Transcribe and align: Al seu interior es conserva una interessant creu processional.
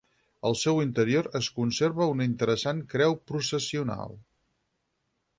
Al 0.49 0.55
seu 0.59 0.79
interior 0.83 1.27
es 1.39 1.49
conserva 1.57 2.07
una 2.13 2.25
interessant 2.29 2.81
creu 2.93 3.13
processional. 3.33 4.17